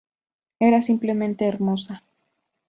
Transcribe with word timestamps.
Era 0.69 0.81
simplemente 0.81 1.45
hermosa. 1.47 2.01